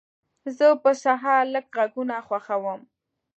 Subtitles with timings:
[0.57, 2.81] زه په سهار لږ غږونه خوښوم.